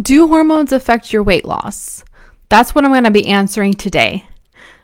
[0.00, 2.04] Do hormones affect your weight loss?
[2.50, 4.28] That's what I'm going to be answering today.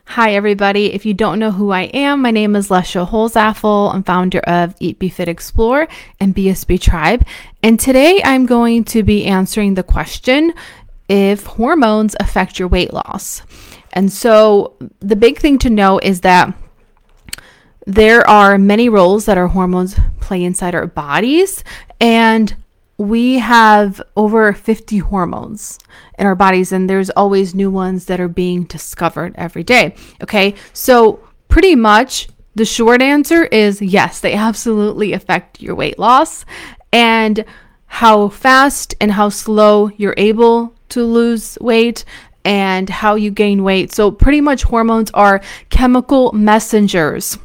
[0.07, 0.93] Hi, everybody.
[0.93, 3.93] If you don't know who I am, my name is Lesha Holzaffel.
[3.93, 5.87] I'm founder of Eat Be Fit Explore
[6.19, 7.25] and BSB Tribe.
[7.63, 10.53] And today I'm going to be answering the question
[11.07, 13.41] if hormones affect your weight loss.
[13.93, 16.53] And so the big thing to know is that
[17.87, 21.63] there are many roles that our hormones play inside our bodies.
[22.01, 22.53] And
[22.97, 25.79] we have over 50 hormones
[26.17, 29.95] in our bodies, and there's always new ones that are being discovered every day.
[30.23, 36.45] Okay, so pretty much the short answer is yes, they absolutely affect your weight loss
[36.93, 37.43] and
[37.87, 42.05] how fast and how slow you're able to lose weight
[42.45, 43.91] and how you gain weight.
[43.91, 47.37] So, pretty much, hormones are chemical messengers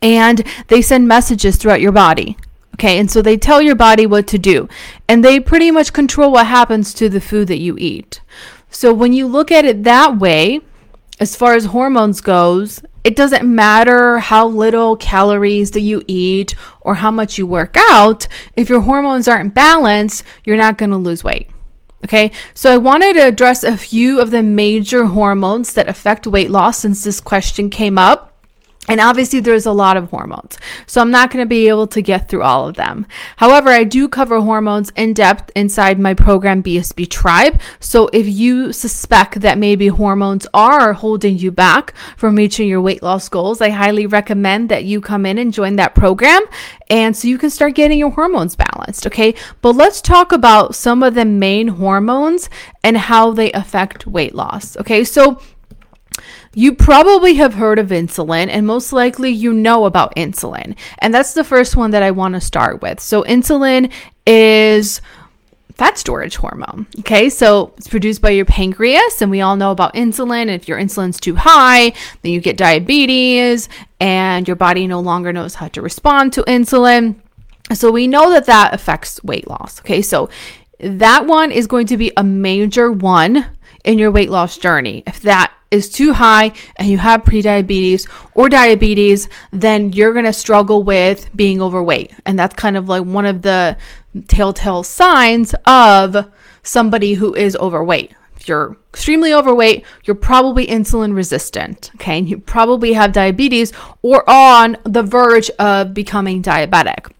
[0.00, 2.36] and they send messages throughout your body.
[2.82, 4.68] Okay, and so they tell your body what to do,
[5.06, 8.20] and they pretty much control what happens to the food that you eat.
[8.70, 10.62] So when you look at it that way,
[11.20, 16.96] as far as hormones goes, it doesn't matter how little calories that you eat or
[16.96, 18.26] how much you work out.
[18.56, 21.48] If your hormones aren't balanced, you're not going to lose weight.
[22.04, 26.50] Okay, so I wanted to address a few of the major hormones that affect weight
[26.50, 28.31] loss since this question came up.
[28.92, 30.58] And obviously, there's a lot of hormones.
[30.86, 33.06] So I'm not going to be able to get through all of them.
[33.38, 37.58] However, I do cover hormones in depth inside my program, BSB Tribe.
[37.80, 43.02] So if you suspect that maybe hormones are holding you back from reaching your weight
[43.02, 46.42] loss goals, I highly recommend that you come in and join that program.
[46.90, 49.06] And so you can start getting your hormones balanced.
[49.06, 49.34] Okay.
[49.62, 52.50] But let's talk about some of the main hormones
[52.84, 54.76] and how they affect weight loss.
[54.76, 55.02] Okay.
[55.02, 55.40] So
[56.54, 60.76] you probably have heard of insulin, and most likely you know about insulin.
[60.98, 63.00] And that's the first one that I want to start with.
[63.00, 63.92] So, insulin
[64.26, 65.00] is
[65.74, 66.86] fat storage hormone.
[67.00, 70.42] Okay, so it's produced by your pancreas, and we all know about insulin.
[70.42, 73.68] And if your insulin's too high, then you get diabetes,
[74.00, 77.16] and your body no longer knows how to respond to insulin.
[77.74, 79.80] So we know that that affects weight loss.
[79.80, 80.28] Okay, so
[80.78, 83.46] that one is going to be a major one
[83.84, 85.02] in your weight loss journey.
[85.06, 90.32] If that is too high and you have prediabetes or diabetes, then you're going to
[90.32, 92.12] struggle with being overweight.
[92.26, 93.76] And that's kind of like one of the
[94.28, 96.30] telltale signs of
[96.62, 98.14] somebody who is overweight.
[98.36, 102.18] If you're extremely overweight, you're probably insulin resistant, okay?
[102.18, 103.72] And you probably have diabetes
[104.02, 107.12] or on the verge of becoming diabetic.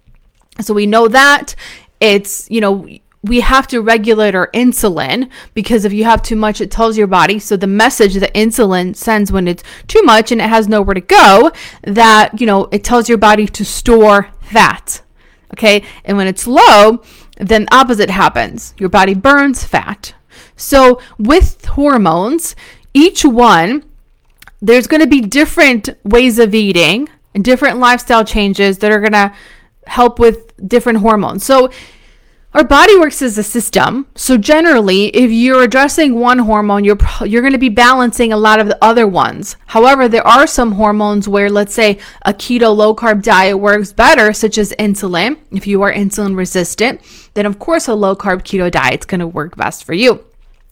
[0.61, 1.55] So we know that
[2.00, 2.89] it's, you know,
[3.22, 7.06] we have to regulate our insulin because if you have too much, it tells your
[7.06, 7.38] body.
[7.38, 11.00] So the message that insulin sends when it's too much and it has nowhere to
[11.00, 15.03] go, that, you know, it tells your body to store fat.
[15.55, 15.84] Okay.
[16.05, 17.03] And when it's low,
[17.37, 18.75] then opposite happens.
[18.78, 20.15] Your body burns fat.
[20.56, 22.56] So with hormones,
[22.94, 23.84] each one,
[24.61, 29.12] there's going to be different ways of eating and different lifestyle changes that are going
[29.12, 29.32] to
[29.87, 31.44] help with different hormones.
[31.44, 31.71] So
[32.54, 34.06] our body works as a system.
[34.14, 38.60] So generally, if you're addressing one hormone, you're you're going to be balancing a lot
[38.60, 39.56] of the other ones.
[39.66, 44.32] However, there are some hormones where let's say a keto low carb diet works better,
[44.32, 45.38] such as insulin.
[45.50, 47.00] If you are insulin resistant,
[47.34, 50.24] then of course a low carb keto diet is going to work best for you.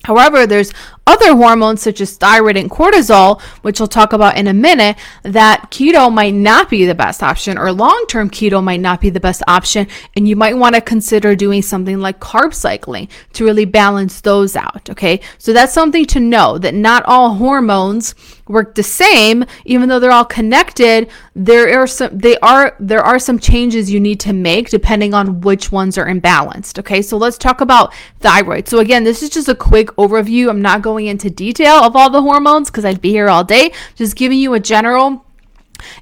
[0.04, 0.72] However, there's
[1.06, 5.66] other hormones such as thyroid and cortisol, which we'll talk about in a minute, that
[5.70, 9.20] keto might not be the best option or long term keto might not be the
[9.20, 9.88] best option.
[10.16, 14.54] And you might want to consider doing something like carb cycling to really balance those
[14.56, 14.88] out.
[14.88, 15.20] Okay.
[15.38, 18.14] So that's something to know that not all hormones
[18.46, 21.10] work the same, even though they're all connected.
[21.34, 25.40] There are some, they are, there are some changes you need to make depending on
[25.40, 26.78] which ones are imbalanced.
[26.78, 27.02] Okay.
[27.02, 28.68] So let's talk about thyroid.
[28.68, 30.48] So again, this is just a quick overview.
[30.48, 33.72] I'm not going into detail of all the hormones because I'd be here all day,
[33.94, 35.24] just giving you a general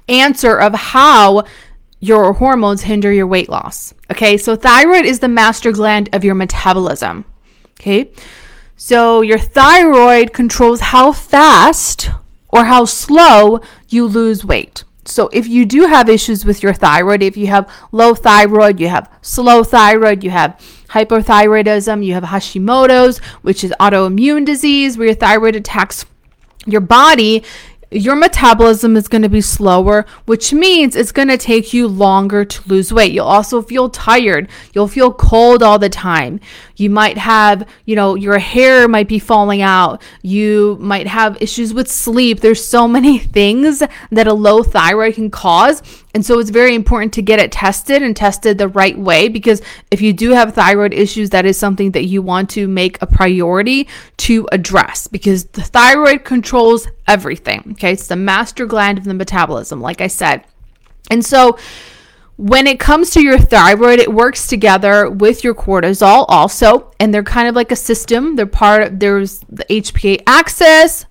[0.07, 1.43] answer of how
[1.99, 3.93] your hormones hinder your weight loss.
[4.11, 4.37] Okay.
[4.37, 7.25] So thyroid is the master gland of your metabolism.
[7.79, 8.11] Okay.
[8.75, 12.09] So your thyroid controls how fast
[12.47, 13.59] or how slow
[13.89, 14.83] you lose weight.
[15.05, 18.87] So if you do have issues with your thyroid, if you have low thyroid, you
[18.87, 20.59] have slow thyroid, you have
[20.89, 26.05] hypothyroidism, you have Hashimoto's, which is autoimmune disease where your thyroid attacks
[26.65, 27.43] your body,
[27.91, 32.45] your metabolism is going to be slower, which means it's going to take you longer
[32.45, 33.11] to lose weight.
[33.11, 34.47] You'll also feel tired.
[34.73, 36.39] You'll feel cold all the time.
[36.75, 40.03] You might have, you know, your hair might be falling out.
[40.21, 42.41] You might have issues with sleep.
[42.41, 43.81] There's so many things
[44.11, 45.81] that a low thyroid can cause.
[46.13, 49.61] And so it's very important to get it tested and tested the right way because
[49.91, 53.07] if you do have thyroid issues, that is something that you want to make a
[53.07, 57.63] priority to address because the thyroid controls everything.
[57.73, 57.93] Okay.
[57.93, 60.45] It's the master gland of the metabolism, like I said.
[61.11, 61.57] And so,
[62.39, 67.21] when it comes to your thyroid, it works together with your cortisol also, and they're
[67.21, 68.37] kind of like a system.
[68.37, 71.05] They're part of, there's the HPA axis,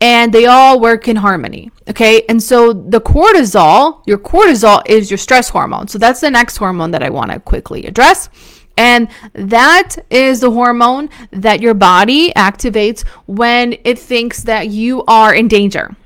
[0.00, 1.70] and they all work in harmony.
[1.88, 2.22] Okay.
[2.28, 5.88] And so the cortisol, your cortisol is your stress hormone.
[5.88, 8.28] So that's the next hormone that I want to quickly address.
[8.76, 15.34] And that is the hormone that your body activates when it thinks that you are
[15.34, 15.96] in danger.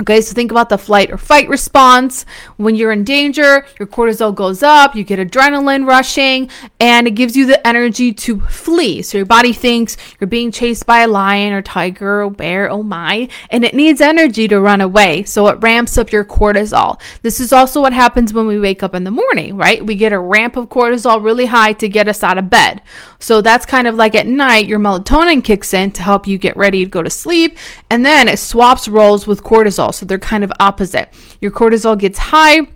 [0.00, 2.24] Okay, so think about the flight or fight response.
[2.56, 7.36] When you're in danger, your cortisol goes up, you get adrenaline rushing, and it gives
[7.36, 9.02] you the energy to flee.
[9.02, 12.84] So your body thinks you're being chased by a lion or tiger or bear, oh
[12.84, 15.24] my, and it needs energy to run away.
[15.24, 17.00] So it ramps up your cortisol.
[17.22, 19.84] This is also what happens when we wake up in the morning, right?
[19.84, 22.82] We get a ramp of cortisol really high to get us out of bed.
[23.18, 26.56] So that's kind of like at night, your melatonin kicks in to help you get
[26.56, 27.58] ready to go to sleep,
[27.90, 29.94] and then it swaps roles with cortisol cortisol.
[29.94, 31.12] So they're kind of opposite.
[31.40, 32.68] Your cortisol gets high.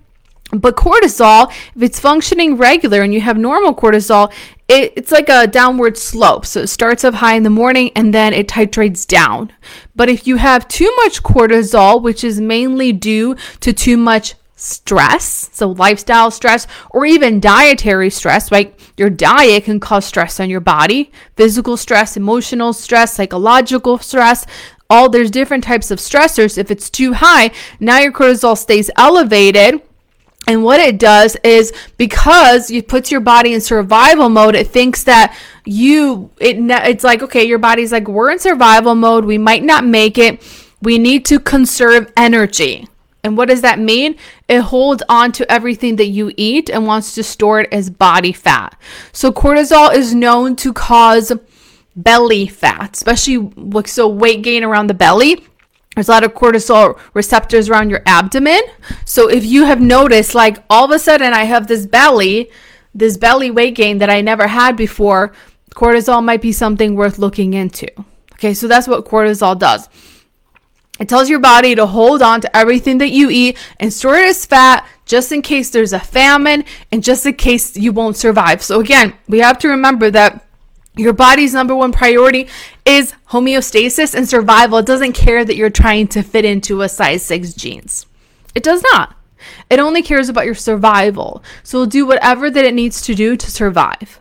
[0.54, 4.30] But cortisol, if it's functioning regular and you have normal cortisol,
[4.68, 6.44] it, it's like a downward slope.
[6.44, 9.50] So it starts up high in the morning and then it titrates down.
[9.96, 15.48] But if you have too much cortisol, which is mainly due to too much stress,
[15.54, 18.78] so lifestyle stress, or even dietary stress, right?
[18.98, 24.46] Your diet can cause stress on your body, physical stress, emotional stress, psychological stress
[24.92, 26.58] all there's different types of stressors.
[26.58, 27.50] If it's too high,
[27.80, 29.80] now your cortisol stays elevated.
[30.46, 35.04] And what it does is because it puts your body in survival mode, it thinks
[35.04, 35.34] that
[35.64, 39.84] you it it's like okay, your body's like we're in survival mode, we might not
[39.84, 40.42] make it.
[40.82, 42.86] We need to conserve energy.
[43.24, 44.16] And what does that mean?
[44.48, 48.32] It holds on to everything that you eat and wants to store it as body
[48.32, 48.76] fat.
[49.12, 51.32] So cortisol is known to cause
[51.96, 55.46] belly fat, especially like so weight gain around the belly.
[55.94, 58.62] There's a lot of cortisol receptors around your abdomen.
[59.04, 62.50] So if you have noticed, like all of a sudden I have this belly,
[62.94, 65.32] this belly weight gain that I never had before,
[65.74, 67.88] cortisol might be something worth looking into.
[68.34, 69.88] Okay, so that's what cortisol does.
[70.98, 74.28] It tells your body to hold on to everything that you eat and store it
[74.28, 78.62] as fat just in case there's a famine and just in case you won't survive.
[78.62, 80.46] So, again, we have to remember that
[80.96, 82.48] your body's number one priority
[82.84, 84.78] is homeostasis and survival.
[84.78, 88.06] It doesn't care that you're trying to fit into a size 6 jeans.
[88.54, 89.16] It does not.
[89.70, 91.42] It only cares about your survival.
[91.62, 94.20] So it'll do whatever that it needs to do to survive.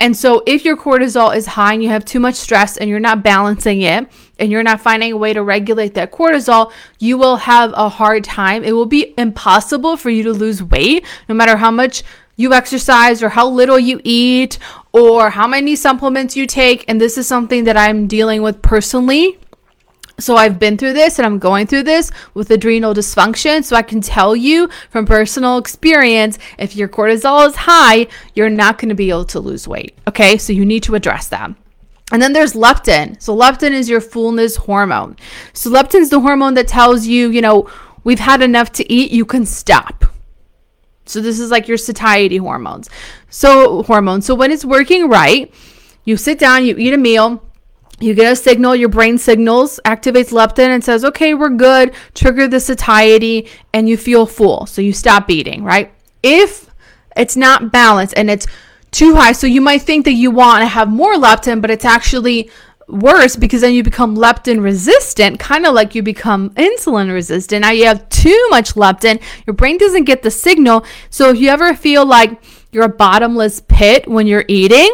[0.00, 3.00] And so if your cortisol is high and you have too much stress and you're
[3.00, 4.08] not balancing it
[4.38, 8.24] and you're not finding a way to regulate that cortisol, you will have a hard
[8.24, 8.64] time.
[8.64, 12.02] It will be impossible for you to lose weight no matter how much
[12.36, 14.58] you exercise or how little you eat
[14.92, 16.84] or how many supplements you take.
[16.88, 19.38] And this is something that I'm dealing with personally.
[20.18, 23.64] So I've been through this and I'm going through this with adrenal dysfunction.
[23.64, 28.78] So I can tell you from personal experience if your cortisol is high, you're not
[28.78, 29.98] going to be able to lose weight.
[30.06, 30.38] Okay.
[30.38, 31.52] So you need to address that.
[32.12, 33.20] And then there's leptin.
[33.20, 35.16] So leptin is your fullness hormone.
[35.52, 37.68] So leptin is the hormone that tells you, you know,
[38.04, 40.03] we've had enough to eat, you can stop.
[41.06, 42.88] So this is like your satiety hormones.
[43.30, 44.26] So hormones.
[44.26, 45.52] So when it's working right,
[46.04, 47.42] you sit down, you eat a meal,
[48.00, 52.48] you get a signal, your brain signals, activates leptin and says, "Okay, we're good." Trigger
[52.48, 54.66] the satiety and you feel full.
[54.66, 55.92] So you stop eating, right?
[56.22, 56.68] If
[57.16, 58.46] it's not balanced and it's
[58.90, 61.84] too high, so you might think that you want to have more leptin, but it's
[61.84, 62.50] actually
[62.88, 67.62] worse because then you become leptin resistant, kind of like you become insulin resistant.
[67.62, 70.84] Now you have too much leptin, your brain doesn't get the signal.
[71.10, 74.90] So if you ever feel like you're a bottomless pit when you're eating,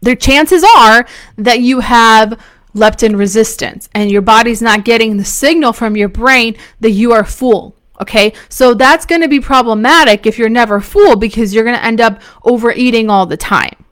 [0.00, 1.06] the chances are
[1.36, 2.40] that you have
[2.74, 7.24] leptin resistance and your body's not getting the signal from your brain that you are
[7.24, 7.76] full.
[8.00, 11.84] Okay, so that's going to be problematic if you're never full because you're going to
[11.84, 13.84] end up overeating all the time.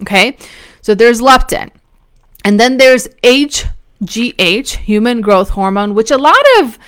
[0.00, 0.36] Okay,
[0.80, 1.70] so there's leptin.
[2.44, 6.78] And then there's HGH, human growth hormone, which a lot of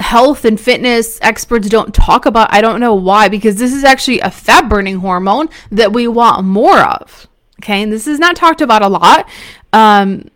[0.00, 2.52] health and fitness experts don't talk about.
[2.52, 6.44] I don't know why, because this is actually a fat burning hormone that we want
[6.44, 7.26] more of.
[7.60, 9.28] Okay, and this is not talked about a lot.
[9.72, 10.28] Um,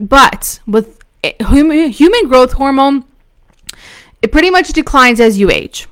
[0.00, 0.98] but with
[1.40, 3.04] human, human growth hormone,
[4.20, 5.86] it pretty much declines as you age.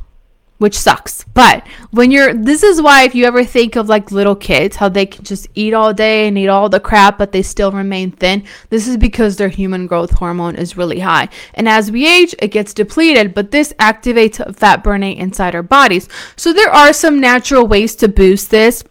[0.62, 1.24] Which sucks.
[1.34, 4.88] But when you're, this is why if you ever think of like little kids, how
[4.88, 8.12] they can just eat all day and eat all the crap, but they still remain
[8.12, 11.28] thin, this is because their human growth hormone is really high.
[11.54, 16.08] And as we age, it gets depleted, but this activates fat burning inside our bodies.
[16.36, 18.84] So there are some natural ways to boost this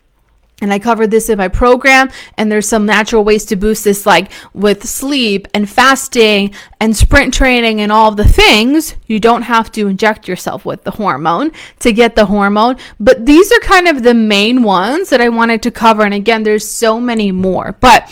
[0.61, 2.09] and I covered this in my program.
[2.37, 7.33] And there's some natural ways to boost this, like with sleep and fasting and sprint
[7.33, 8.95] training and all the things.
[9.07, 12.77] You don't have to inject yourself with the hormone to get the hormone.
[12.99, 16.03] But these are kind of the main ones that I wanted to cover.
[16.03, 17.75] And again, there's so many more.
[17.79, 18.09] But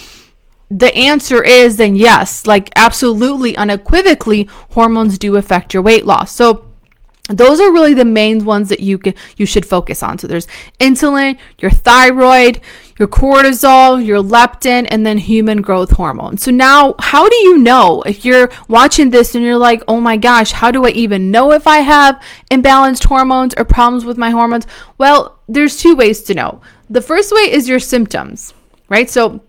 [0.72, 6.32] the answer is then yes, like absolutely unequivocally, hormones do affect your weight loss.
[6.32, 6.69] So
[7.30, 10.18] those are really the main ones that you can you should focus on.
[10.18, 10.48] So there's
[10.80, 12.62] insulin, your thyroid,
[12.98, 16.38] your cortisol, your leptin, and then human growth hormone.
[16.38, 20.18] So now, how do you know if you're watching this and you're like, oh my
[20.18, 22.22] gosh, how do I even know if I have
[22.52, 24.68] imbalanced hormones or problems with my hormones?
[24.98, 26.62] Well, there's two ways to know.
[26.90, 28.54] The first way is your symptoms,
[28.90, 29.10] right?
[29.10, 29.42] So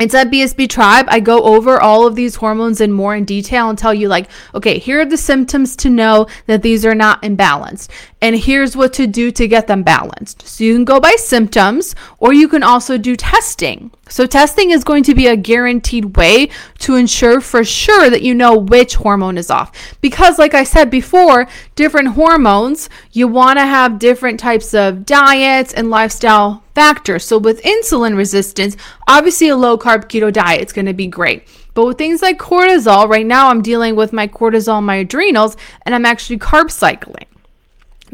[0.00, 3.76] Inside BSB Tribe, I go over all of these hormones in more in detail and
[3.76, 7.90] tell you, like, okay, here are the symptoms to know that these are not imbalanced.
[8.22, 10.46] And here's what to do to get them balanced.
[10.46, 13.90] So you can go by symptoms or you can also do testing.
[14.10, 16.50] So, testing is going to be a guaranteed way
[16.80, 19.96] to ensure for sure that you know which hormone is off.
[20.00, 21.46] Because, like I said before,
[21.76, 27.24] different hormones, you want to have different types of diets and lifestyle factors.
[27.24, 31.46] So, with insulin resistance, obviously a low carb keto diet is going to be great.
[31.74, 35.94] But with things like cortisol, right now I'm dealing with my cortisol, my adrenals, and
[35.94, 37.26] I'm actually carb cycling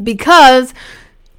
[0.03, 0.73] because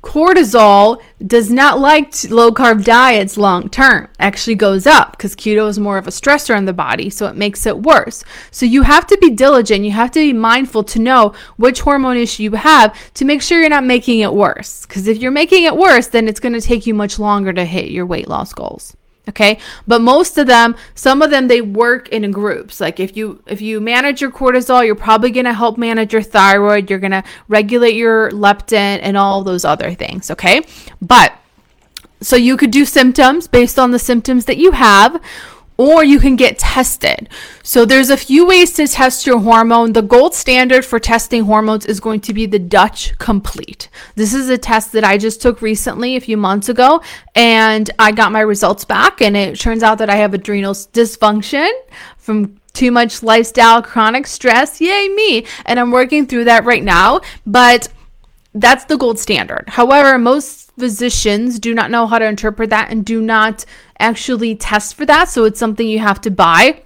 [0.03, 4.09] cortisol does not like low carb diets long term.
[4.19, 7.37] Actually goes up because keto is more of a stressor on the body so it
[7.37, 8.25] makes it worse.
[8.51, 9.85] So you have to be diligent.
[9.85, 13.61] You have to be mindful to know which hormone issue you have to make sure
[13.61, 14.87] you're not making it worse.
[14.87, 17.65] Because if you're making it worse then it's going to take you much longer to
[17.65, 18.97] hit your weight loss goals
[19.29, 19.59] okay?
[19.87, 22.81] But most of them some of them they work in groups.
[22.81, 26.23] Like if you if you manage your cortisol you're probably going to help manage your
[26.23, 30.63] thyroid you're going to regulate your leptin and all those other things okay?
[31.01, 31.33] But
[32.21, 35.21] so you could do symptoms based on the symptoms that you have
[35.79, 37.29] or you can get tested.
[37.63, 39.93] So there's a few ways to test your hormone.
[39.93, 43.89] The gold standard for testing hormones is going to be the Dutch Complete.
[44.17, 47.01] This is a test that I just took recently a few months ago
[47.35, 51.71] and I got my results back and it turns out that I have adrenal dysfunction
[52.17, 54.81] from too much lifestyle chronic stress.
[54.81, 55.47] Yay me.
[55.65, 57.89] And I'm working through that right now, but
[58.53, 59.65] that's the gold standard.
[59.69, 63.65] However, most physicians do not know how to interpret that and do not
[63.99, 65.29] actually test for that.
[65.29, 66.83] So it's something you have to buy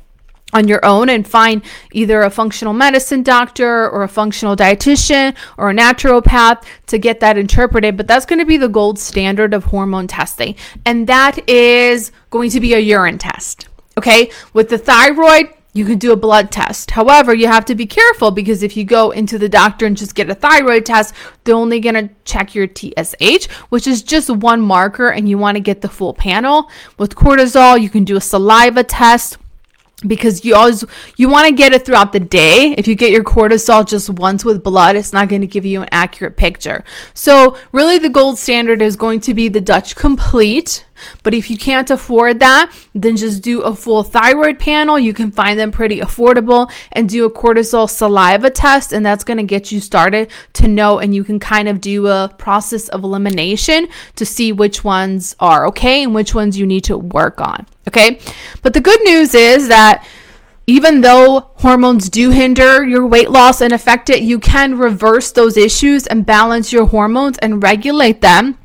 [0.52, 5.70] on your own and find either a functional medicine doctor or a functional dietitian or
[5.70, 7.96] a naturopath to get that interpreted.
[7.96, 10.56] But that's going to be the gold standard of hormone testing.
[10.84, 13.68] And that is going to be a urine test.
[13.96, 14.30] Okay.
[14.52, 16.90] With the thyroid, you can do a blood test.
[16.90, 20.14] However, you have to be careful because if you go into the doctor and just
[20.14, 21.14] get a thyroid test,
[21.44, 25.56] they're only going to check your TSH, which is just one marker, and you want
[25.56, 26.70] to get the full panel.
[26.98, 29.38] With cortisol, you can do a saliva test
[30.06, 30.84] because you always
[31.16, 34.44] you want to get it throughout the day if you get your cortisol just once
[34.44, 36.82] with blood it's not going to give you an accurate picture
[37.14, 40.84] so really the gold standard is going to be the dutch complete
[41.22, 45.30] but if you can't afford that then just do a full thyroid panel you can
[45.30, 49.72] find them pretty affordable and do a cortisol saliva test and that's going to get
[49.72, 54.24] you started to know and you can kind of do a process of elimination to
[54.26, 58.20] see which ones are okay and which ones you need to work on Okay.
[58.62, 60.06] But the good news is that
[60.66, 65.56] even though hormones do hinder your weight loss and affect it, you can reverse those
[65.56, 68.58] issues and balance your hormones and regulate them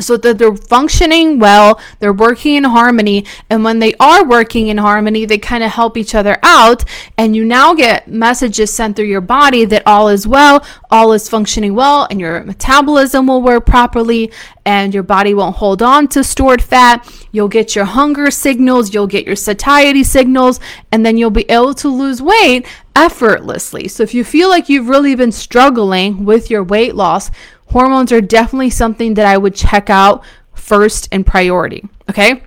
[0.00, 4.78] so that they're functioning well, they're working in harmony, and when they are working in
[4.78, 6.84] harmony, they kind of help each other out,
[7.18, 11.28] and you now get messages sent through your body that all is well, all is
[11.28, 14.32] functioning well, and your metabolism will work properly,
[14.64, 17.06] and your body won't hold on to stored fat.
[17.32, 20.58] You'll get your hunger signals, you'll get your satiety signals,
[20.90, 23.88] and then you'll be able to lose weight effortlessly.
[23.88, 27.30] So if you feel like you've really been struggling with your weight loss,
[27.72, 30.24] hormones are definitely something that I would check out
[30.54, 31.88] first in priority.
[32.08, 32.42] Okay.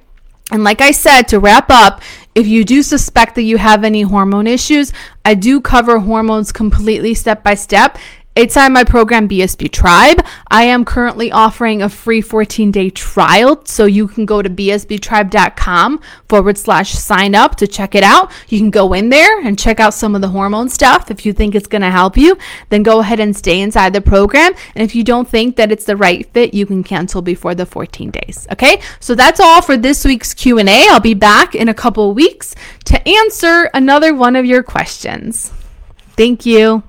[0.51, 2.01] And like I said, to wrap up,
[2.35, 7.13] if you do suspect that you have any hormone issues, I do cover hormones completely
[7.13, 7.97] step by step
[8.35, 13.61] inside my program BSB Tribe, I am currently offering a free 14 day trial.
[13.65, 18.31] So you can go to bsbtribe.com forward slash sign up to check it out.
[18.49, 21.09] You can go in there and check out some of the hormone stuff.
[21.09, 22.37] If you think it's going to help you,
[22.69, 24.53] then go ahead and stay inside the program.
[24.75, 27.65] And if you don't think that it's the right fit, you can cancel before the
[27.65, 28.47] 14 days.
[28.51, 28.81] Okay.
[28.99, 30.87] So that's all for this week's Q&A.
[30.89, 35.51] I'll be back in a couple weeks to answer another one of your questions.
[36.17, 36.83] Thank you.